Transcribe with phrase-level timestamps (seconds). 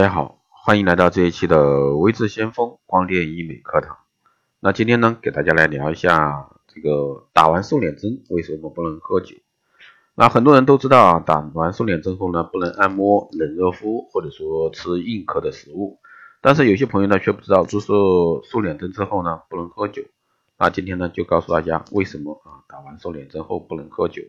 [0.00, 3.98] 大家好，欢迎来到这一期的微智先锋光电医美课堂。
[4.58, 9.36] 那今天呢，给大家来聊一下这个打完瘦脸针为什么不能喝酒？
[10.14, 15.98] 那很多人都知道啊，打完瘦脸针后呢，不能按摩、冷热敷或者说吃硬壳的食物。
[16.40, 17.92] 但是有些朋友呢，却不知道注射
[18.50, 20.02] 瘦脸针之后呢，不能喝酒。
[20.56, 24.22] 那今天呢，就告诉大家为什么啊，打完瘦脸针后不能喝酒。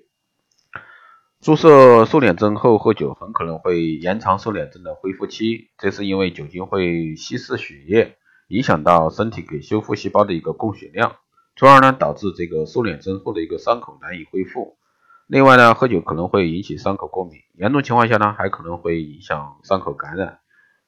[1.42, 5.72] 注射瘦脸针后喝酒，很可能会延长瘦脸针的恢复期。
[5.80, 8.16] 这是因为酒精会稀释血液，
[8.48, 11.16] 影响到身体给修复细胞的一个供血量，
[11.56, 14.78] 从而呢导致这个瘦脸针后的一个伤口难以恢复。
[15.26, 20.42] 另外呢，喝酒可能会引起伤口过敏，严重情况下呢还可能会影响伤口感染，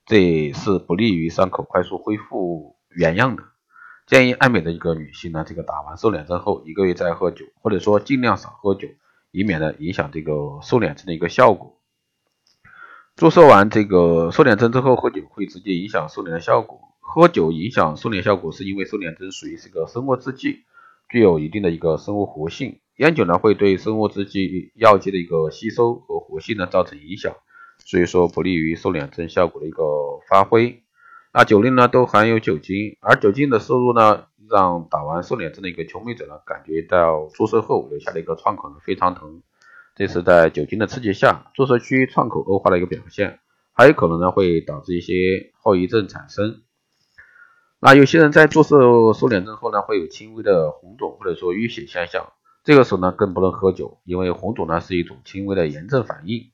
[0.05, 3.41] 这是不利于伤口快速恢复原样的。
[4.05, 8.87] 建议爱美的一个女性呢，这个打完瘦脸针后一个月再喝酒，或者说尽量少喝酒。
[9.33, 11.81] 以免呢影响这个瘦脸针的一个效果。
[13.15, 16.79] 注射完这个瘦脸针之后喝酒会直接影响瘦脸的效果。
[16.99, 20.65] 喝酒影响瘦脸效果是因为瘦脸针属于是个生物制剂，
[21.09, 22.79] 具有一定的一个生物活性。
[22.97, 27.35] 烟酒呢会对生物制剂药剂的一个吸收和活性呢造成影响，
[27.83, 29.83] 所以说不利于瘦脸针效果的一个
[30.29, 30.83] 发挥。
[31.33, 34.25] 那酒类呢都含有酒精，而酒精的摄入呢。
[34.49, 39.41] 让打完瘦脸针的一个求美者呢，感觉到注射后留下的一个创口呢非常疼，
[39.95, 43.39] 这是在酒精的刺激下，注射区创口恶化的一个表现，
[43.73, 46.61] 还有可能呢会导致一些后遗症产生。
[47.79, 52.31] 那有些人在注射瘦脸针后呢，会有轻微的红肿或者说淤血现象，
[52.63, 56.51] 这个时候呢更不能喝酒，因为红肿呢是一种轻微的炎症反应，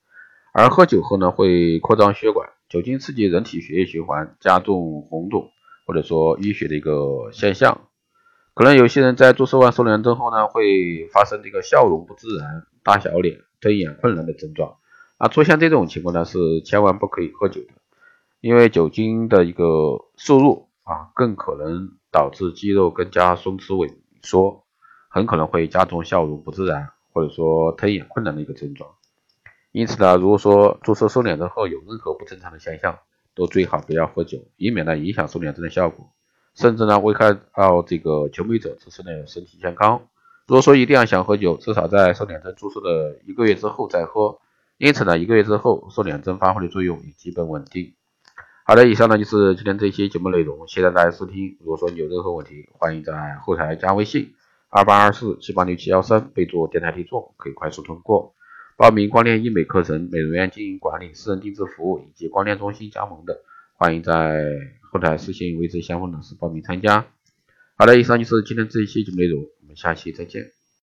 [0.53, 5.51] 而喝酒后呢会扩张血管，酒精刺激人体血液循环，加重红肿
[5.89, 7.81] 或者说淤血的一个现象。
[8.53, 14.75] 可能有些人在注射完瘦脸针后呢，会发生这个笑容不自然、大小脸、睁眼困难的症状。
[15.17, 17.69] 啊，出现这种情况呢，是千万不可以喝酒的，
[18.39, 24.63] 因为酒精的一个摄入啊，更可能导致肌肉更加松弛萎缩，
[25.09, 28.91] 很可能会加重笑容不自然或者说吞咽困难的一个症状。
[29.71, 32.99] 因此呢，如果说注射瘦脸针后有任何不正常的现象，
[33.39, 36.11] 都最好不要喝酒，以免呢影响瘦脸针的效果。
[36.55, 40.01] 甚至呢危害到这个求美者自身的身体健康。
[40.45, 44.39] 如果说一定要想喝酒，至少在瘦脸针注射的一个月之后再喝。
[44.77, 47.93] 因此呢，一个月之后瘦脸针发挥的作用也基本稳定。
[48.65, 51.57] 好的，以上呢就是今天这期节目内容，谢谢大家收听。
[51.61, 54.33] 如果说你有任何问题，欢迎在后台加微信
[54.69, 58.35] 二八二四七八六七幺三，备注电台听众，可以快速通过。
[58.79, 63.41] 报名光电医美课程、美容院经营管理、私人定制服务以及光电中心加盟的，
[63.75, 64.41] 欢迎在。
[64.89, 67.05] 后台私信位置相关老师报名参加。
[67.75, 70.53] 好的，以上就是今天这一期的内容，我们下期再见。